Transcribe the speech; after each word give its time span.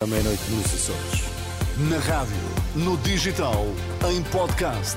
À 0.00 0.06
meia-noite 0.06 0.48
nos 0.52 0.64
Açores. 0.66 1.24
Na 1.90 1.98
rádio, 1.98 2.36
no 2.76 2.96
digital, 2.98 3.66
em 4.08 4.22
podcast. 4.30 4.96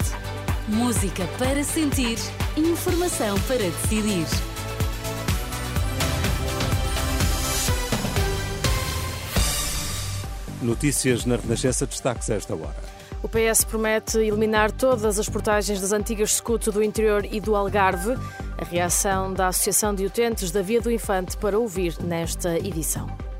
Música 0.67 1.25
para 1.39 1.63
sentir, 1.63 2.19
informação 2.55 3.35
para 3.47 3.57
decidir. 3.57 4.27
Notícias 10.61 11.25
na 11.25 11.37
Renascença, 11.37 11.87
destaques 11.87 12.29
a 12.29 12.35
esta 12.35 12.53
hora. 12.53 12.75
O 13.23 13.27
PS 13.27 13.63
promete 13.63 14.19
eliminar 14.19 14.71
todas 14.71 15.17
as 15.17 15.27
portagens 15.27 15.81
das 15.81 15.93
antigas 15.93 16.35
Scoot 16.35 16.69
do 16.69 16.83
interior 16.83 17.25
e 17.25 17.41
do 17.41 17.55
Algarve. 17.55 18.11
A 18.55 18.63
reação 18.63 19.33
da 19.33 19.47
Associação 19.47 19.95
de 19.95 20.05
Utentes 20.05 20.51
da 20.51 20.61
Via 20.61 20.79
do 20.79 20.91
Infante 20.91 21.37
para 21.37 21.57
ouvir 21.57 21.95
nesta 22.03 22.55
edição. 22.59 23.30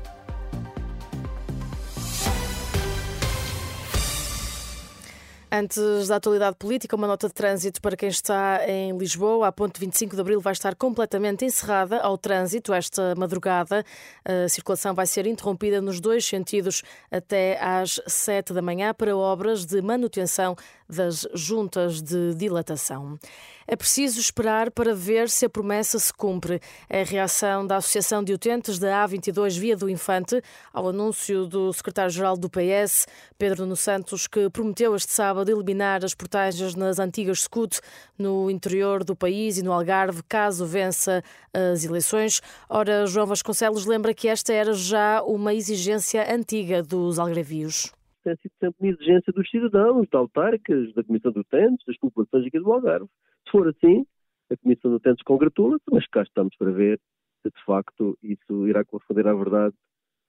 Antes 5.54 6.08
da 6.08 6.16
atualidade 6.16 6.56
política, 6.56 6.96
uma 6.96 7.06
nota 7.06 7.28
de 7.28 7.34
trânsito 7.34 7.78
para 7.82 7.94
quem 7.94 8.08
está 8.08 8.66
em 8.66 8.96
Lisboa. 8.96 9.48
A 9.48 9.52
ponte 9.52 9.78
25 9.78 10.14
de 10.14 10.20
Abril 10.22 10.40
vai 10.40 10.54
estar 10.54 10.74
completamente 10.74 11.44
encerrada 11.44 12.00
ao 12.00 12.16
trânsito 12.16 12.72
esta 12.72 13.14
madrugada. 13.18 13.84
A 14.24 14.48
circulação 14.48 14.94
vai 14.94 15.06
ser 15.06 15.26
interrompida 15.26 15.82
nos 15.82 16.00
dois 16.00 16.24
sentidos 16.24 16.82
até 17.10 17.62
às 17.62 18.00
7 18.06 18.54
da 18.54 18.62
manhã 18.62 18.94
para 18.94 19.14
obras 19.14 19.66
de 19.66 19.82
manutenção 19.82 20.56
das 20.88 21.28
juntas 21.34 22.00
de 22.00 22.34
dilatação. 22.34 23.18
É 23.66 23.76
preciso 23.76 24.20
esperar 24.20 24.70
para 24.70 24.94
ver 24.94 25.28
se 25.30 25.46
a 25.46 25.50
promessa 25.50 25.98
se 25.98 26.12
cumpre. 26.12 26.60
É 26.88 27.02
a 27.02 27.04
reação 27.04 27.66
da 27.66 27.76
Associação 27.76 28.22
de 28.22 28.32
Utentes 28.32 28.78
da 28.78 29.06
A22 29.06 29.58
Via 29.58 29.76
do 29.76 29.88
Infante 29.88 30.42
ao 30.72 30.88
anúncio 30.88 31.46
do 31.46 31.72
secretário-geral 31.72 32.36
do 32.36 32.50
PS, 32.50 33.06
Pedro 33.38 33.62
Nuno 33.62 33.76
Santos, 33.76 34.26
que 34.26 34.50
prometeu 34.50 34.94
este 34.94 35.12
sábado 35.12 35.41
eliminar 35.50 36.04
as 36.04 36.14
portagens 36.14 36.74
nas 36.74 36.98
antigas 36.98 37.40
SCUT 37.40 37.80
no 38.18 38.50
interior 38.50 39.02
do 39.02 39.16
país 39.16 39.58
e 39.58 39.64
no 39.64 39.72
Algarve, 39.72 40.22
caso 40.28 40.66
vença 40.66 41.22
as 41.52 41.84
eleições. 41.84 42.40
Ora, 42.68 43.06
João 43.06 43.26
Vasconcelos 43.26 43.86
lembra 43.86 44.14
que 44.14 44.28
esta 44.28 44.52
era 44.52 44.72
já 44.72 45.22
uma 45.22 45.54
exigência 45.54 46.32
antiga 46.32 46.82
dos 46.82 47.18
algravios 47.18 47.92
tem 48.22 48.36
sido 48.36 48.52
sempre 48.58 48.76
uma 48.80 48.92
exigência 48.92 49.32
dos 49.32 49.50
cidadãos, 49.50 50.08
da 50.10 50.18
autárquicas, 50.18 50.94
da 50.94 51.02
Comissão 51.02 51.32
de 51.32 51.40
Utentes, 51.40 51.84
das 51.86 51.98
populações 51.98 52.46
aqui 52.46 52.58
do 52.58 52.72
Algarve. 52.72 53.08
Se 53.44 53.50
for 53.50 53.68
assim, 53.68 54.06
a 54.50 54.56
Comissão 54.56 54.90
de 54.90 54.96
Utentes 54.96 55.24
congratula-se, 55.24 55.84
mas 55.90 56.06
cá 56.06 56.22
estamos 56.22 56.56
para 56.56 56.70
ver 56.70 57.00
se 57.42 57.50
de 57.50 57.64
facto 57.64 58.16
isso 58.22 58.68
irá 58.68 58.84
corresponder 58.84 59.26
à 59.26 59.34
verdade 59.34 59.74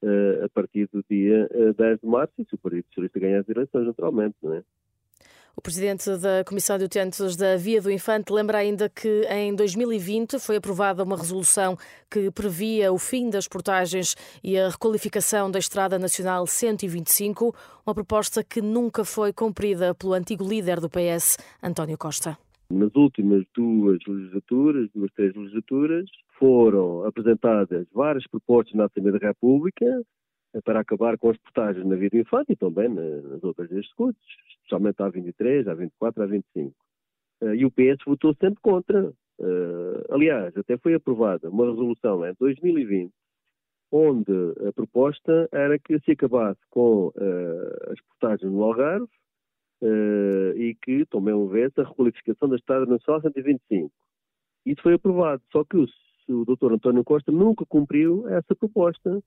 uh, 0.03 0.45
a 0.45 0.49
partir 0.49 0.89
do 0.91 1.03
dia 1.09 1.47
uh, 1.51 1.69
eh, 1.69 1.73
10 1.73 1.99
de 2.01 2.07
março 2.07 2.33
e 2.39 2.45
se 2.45 2.55
o 2.55 2.57
Partido 2.57 2.85
Socialista 2.87 3.19
ganhar 3.19 3.39
as 3.39 3.49
eleições, 3.49 3.85
naturalmente, 3.85 4.35
não 4.41 4.53
é? 4.53 4.63
O 5.55 5.61
presidente 5.61 6.09
da 6.17 6.43
Comissão 6.43 6.79
de 6.79 6.85
Utentes 6.85 7.35
da 7.35 7.55
Via 7.55 7.79
do 7.79 7.91
Infante 7.91 8.33
lembra 8.33 8.57
ainda 8.57 8.89
que 8.89 9.21
em 9.29 9.55
2020 9.55 10.39
foi 10.39 10.55
aprovada 10.55 11.03
uma 11.03 11.15
resolução 11.15 11.77
que 12.09 12.31
previa 12.31 12.91
o 12.91 12.97
fim 12.97 13.29
das 13.29 13.47
portagens 13.47 14.15
e 14.43 14.57
a 14.57 14.69
requalificação 14.69 15.51
da 15.51 15.59
Estrada 15.59 15.99
Nacional 15.99 16.47
125, 16.47 17.55
uma 17.85 17.93
proposta 17.93 18.43
que 18.43 18.63
nunca 18.63 19.05
foi 19.05 19.31
cumprida 19.31 19.93
pelo 19.93 20.13
antigo 20.13 20.43
líder 20.43 20.79
do 20.79 20.89
PS, 20.89 21.37
António 21.61 21.99
Costa. 21.99 22.35
Nas 22.71 22.93
últimas 22.95 23.43
duas 23.55 23.99
legislaturas, 24.07 24.89
duas, 24.95 25.11
três 25.11 25.35
legislaturas, 25.35 26.09
foram 26.39 27.05
apresentadas 27.05 27.85
várias 27.93 28.25
propostas 28.27 28.73
na 28.73 28.85
Assembleia 28.85 29.19
da 29.19 29.27
República 29.27 29.85
para 30.61 30.79
acabar 30.79 31.17
com 31.17 31.29
as 31.29 31.37
portagens 31.37 31.85
na 31.85 31.95
vida 31.95 32.17
infante 32.17 32.53
e 32.53 32.55
também 32.55 32.89
nas 32.89 33.43
outras 33.43 33.71
escutas, 33.71 34.21
especialmente 34.73 35.01
a 35.01 35.09
23, 35.09 35.67
a 35.67 35.73
24, 35.73 36.23
a 36.23 36.25
25. 36.25 36.75
E 37.55 37.65
o 37.65 37.71
PS 37.71 38.03
votou 38.05 38.33
sempre 38.35 38.59
contra. 38.61 39.13
Eh, 39.39 40.05
aliás, 40.09 40.55
até 40.55 40.77
foi 40.77 40.93
aprovada 40.93 41.49
uma 41.49 41.65
resolução 41.65 42.25
em 42.25 42.33
2020 42.39 43.11
onde 43.95 44.31
a 44.67 44.73
proposta 44.73 45.47
era 45.51 45.77
que 45.77 45.99
se 45.99 46.13
acabasse 46.13 46.59
com 46.71 47.09
uh, 47.09 47.91
as 47.91 48.01
portagens 48.01 48.51
no 48.51 48.63
Algarve 48.63 49.05
uh, 49.83 50.57
e 50.57 50.75
que 50.81 51.05
também 51.05 51.31
houvesse 51.31 51.79
a 51.79 51.83
requalificação 51.83 52.49
da 52.49 52.55
Estrada 52.55 52.87
Nacional 52.87 53.21
125. 53.21 53.91
Isso 54.65 54.81
foi 54.81 54.95
aprovado, 54.95 55.43
só 55.51 55.63
que 55.63 55.77
o, 55.77 55.85
o 56.27 56.43
Dr. 56.43 56.73
António 56.73 57.03
Costa 57.03 57.31
nunca 57.31 57.67
cumpriu 57.67 58.27
essa 58.29 58.55
proposta. 58.55 59.21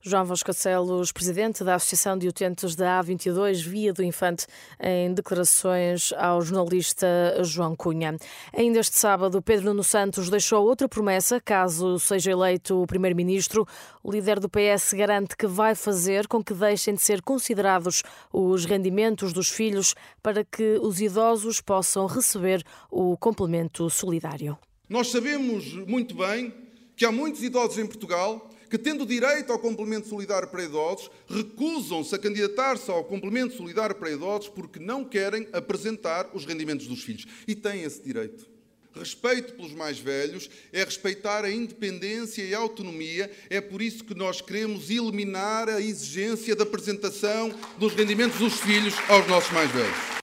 João 0.00 0.24
Vasconcelos, 0.24 1.10
presidente 1.10 1.64
da 1.64 1.74
Associação 1.74 2.16
de 2.16 2.28
Utentes 2.28 2.76
da 2.76 3.02
A22 3.02 3.62
Via 3.64 3.92
do 3.92 4.02
Infante, 4.02 4.46
em 4.80 5.12
declarações 5.12 6.12
ao 6.16 6.40
jornalista 6.40 7.06
João 7.42 7.74
Cunha. 7.74 8.16
Ainda 8.52 8.78
este 8.78 8.96
sábado, 8.96 9.42
Pedro 9.42 9.66
Nuno 9.66 9.82
Santos 9.82 10.30
deixou 10.30 10.64
outra 10.64 10.88
promessa, 10.88 11.40
caso 11.40 11.98
seja 11.98 12.30
eleito 12.30 12.80
o 12.80 12.86
primeiro-ministro. 12.86 13.66
O 14.02 14.12
líder 14.12 14.38
do 14.38 14.48
PS 14.48 14.92
garante 14.92 15.36
que 15.36 15.48
vai 15.48 15.74
fazer 15.74 16.28
com 16.28 16.42
que 16.42 16.54
deixem 16.54 16.94
de 16.94 17.02
ser 17.02 17.20
considerados 17.20 18.04
os 18.32 18.64
rendimentos 18.64 19.32
dos 19.32 19.48
filhos 19.48 19.94
para 20.22 20.44
que 20.44 20.78
os 20.80 21.00
idosos 21.00 21.60
possam 21.60 22.06
receber 22.06 22.62
o 22.88 23.16
complemento 23.16 23.90
solidário. 23.90 24.56
Nós 24.88 25.08
sabemos 25.08 25.72
muito 25.86 26.14
bem 26.14 26.54
que 26.96 27.04
há 27.04 27.12
muitos 27.12 27.42
idosos 27.42 27.78
em 27.78 27.86
Portugal 27.86 28.48
que, 28.68 28.78
tendo 28.78 29.06
direito 29.06 29.52
ao 29.52 29.58
complemento 29.58 30.08
solidário 30.08 30.48
para 30.48 30.64
idosos, 30.64 31.10
recusam-se 31.28 32.14
a 32.14 32.18
candidatar-se 32.18 32.90
ao 32.90 33.04
complemento 33.04 33.56
solidário 33.56 33.94
para 33.94 34.10
idosos 34.10 34.48
porque 34.48 34.78
não 34.78 35.04
querem 35.04 35.48
apresentar 35.52 36.30
os 36.34 36.44
rendimentos 36.44 36.86
dos 36.86 37.02
filhos. 37.02 37.26
E 37.46 37.54
têm 37.54 37.82
esse 37.82 38.02
direito. 38.02 38.58
Respeito 38.94 39.54
pelos 39.54 39.72
mais 39.72 39.98
velhos 39.98 40.50
é 40.72 40.82
respeitar 40.82 41.44
a 41.44 41.50
independência 41.50 42.42
e 42.42 42.54
a 42.54 42.58
autonomia. 42.58 43.30
É 43.48 43.60
por 43.60 43.80
isso 43.80 44.02
que 44.02 44.14
nós 44.14 44.40
queremos 44.40 44.90
eliminar 44.90 45.68
a 45.68 45.80
exigência 45.80 46.56
da 46.56 46.64
apresentação 46.64 47.54
dos 47.78 47.94
rendimentos 47.94 48.38
dos 48.38 48.60
filhos 48.60 48.94
aos 49.08 49.26
nossos 49.28 49.52
mais 49.52 49.70
velhos. 49.70 50.17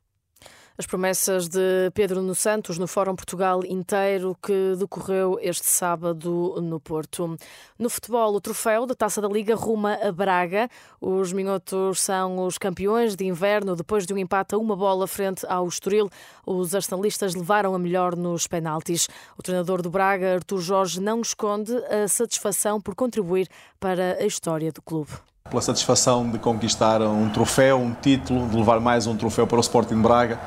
As 0.77 0.85
promessas 0.85 1.47
de 1.47 1.89
Pedro 1.93 2.21
no 2.21 2.35
Santos 2.35 2.77
no 2.77 2.85
Fórum 2.85 3.15
Portugal 3.15 3.61
inteiro 3.63 4.35
que 4.43 4.75
decorreu 4.77 5.39
este 5.41 5.65
sábado 5.65 6.61
no 6.61 6.81
Porto. 6.81 7.37
No 7.79 7.89
futebol, 7.89 8.35
o 8.35 8.41
troféu 8.41 8.85
da 8.85 8.93
Taça 8.93 9.21
da 9.21 9.29
Liga 9.29 9.55
ruma 9.55 9.93
a 9.93 10.11
Braga. 10.11 10.67
Os 10.99 11.31
minhotos 11.31 12.01
são 12.01 12.45
os 12.45 12.57
campeões 12.57 13.15
de 13.15 13.25
inverno 13.25 13.73
depois 13.73 14.05
de 14.05 14.13
um 14.13 14.17
empate 14.17 14.53
a 14.53 14.57
uma 14.57 14.75
bola 14.75 15.07
frente 15.07 15.45
ao 15.47 15.65
Estoril. 15.65 16.09
Os 16.45 16.75
arsenalistas 16.75 17.35
levaram 17.35 17.73
a 17.73 17.79
melhor 17.79 18.13
nos 18.13 18.45
penaltis. 18.45 19.07
O 19.37 19.41
treinador 19.41 19.81
do 19.81 19.89
Braga, 19.89 20.33
Artur 20.33 20.59
Jorge, 20.59 20.99
não 20.99 21.21
esconde 21.21 21.73
a 21.85 22.05
satisfação 22.09 22.81
por 22.81 22.95
contribuir 22.95 23.47
para 23.79 24.17
a 24.19 24.25
história 24.25 24.73
do 24.73 24.81
clube 24.81 25.11
pela 25.49 25.61
satisfação 25.61 26.29
de 26.29 26.37
conquistar 26.37 27.01
um 27.01 27.29
troféu, 27.29 27.77
um 27.77 27.93
título, 27.93 28.45
de 28.49 28.57
levar 28.57 28.81
mais 28.81 29.07
um 29.07 29.15
troféu 29.15 29.47
para 29.47 29.57
o 29.57 29.61
Sporting 29.61 30.01
Braga 30.01 30.37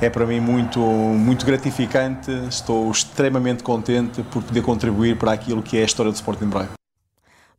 é 0.00 0.10
para 0.10 0.26
mim 0.26 0.40
muito, 0.40 0.80
muito 0.80 1.46
gratificante. 1.46 2.30
Estou 2.48 2.90
extremamente 2.90 3.62
contente 3.62 4.22
por 4.24 4.42
poder 4.42 4.62
contribuir 4.62 5.16
para 5.16 5.32
aquilo 5.32 5.62
que 5.62 5.78
é 5.78 5.82
a 5.82 5.84
história 5.84 6.10
do 6.10 6.14
Sporting 6.16 6.46
Braga. 6.46 6.70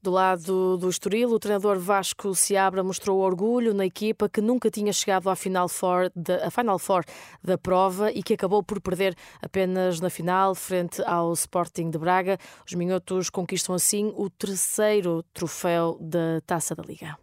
Do 0.06 0.12
lado 0.12 0.78
do 0.78 0.88
Estoril, 0.88 1.32
o 1.32 1.40
treinador 1.40 1.80
Vasco 1.80 2.36
Seabra 2.36 2.84
mostrou 2.84 3.22
orgulho 3.22 3.74
na 3.74 3.88
equipa 3.88 4.30
que 4.30 4.40
nunca 4.40 4.70
tinha 4.70 4.94
chegado 4.94 5.32
à 5.32 5.36
Final 5.36 5.68
Four, 5.68 6.12
de, 6.16 6.48
Final 6.52 6.78
Four 6.78 7.04
da 7.44 7.58
prova 7.58 8.12
e 8.12 8.22
que 8.22 8.36
acabou 8.36 8.62
por 8.62 8.80
perder 8.80 9.16
apenas 9.42 10.00
na 10.00 10.12
final 10.12 10.54
frente 10.54 11.02
ao 11.08 11.34
Sporting 11.34 11.90
de 11.90 11.98
Braga. 11.98 12.38
Os 12.68 12.76
minhotos 12.76 13.32
conquistam 13.32 13.74
assim 13.74 14.14
o 14.16 14.30
terceiro 14.30 15.24
troféu 15.34 15.98
da 16.00 16.40
Taça 16.46 16.76
da 16.76 16.84
Liga. 16.84 17.18